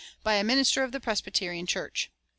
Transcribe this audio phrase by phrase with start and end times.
[0.23, 2.09] By a Minister of the Presbyterian Church."